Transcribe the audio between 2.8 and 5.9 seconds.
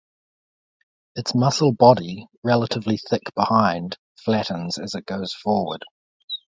thick behind, flattens as it goes forward.